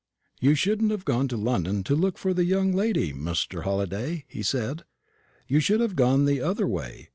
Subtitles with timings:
[0.39, 4.41] 'You shouldn't have gone to London to look for the young lady, Muster Halliday,' he
[4.41, 4.83] said;
[5.47, 7.09] 'you should have gone the other way.